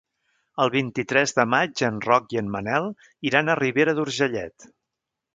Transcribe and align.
El 0.63 0.69
vint-i-tres 0.75 1.33
de 1.39 1.43
maig 1.53 1.83
en 1.89 1.99
Roc 2.05 2.33
i 2.35 2.39
en 2.41 2.49
Manel 2.55 2.87
iran 3.31 3.51
a 3.51 3.57
Ribera 3.59 3.95
d'Urgellet. 3.99 4.67